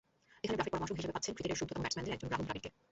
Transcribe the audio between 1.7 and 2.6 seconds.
ব্যাটসম্যানদের একজন রাহুল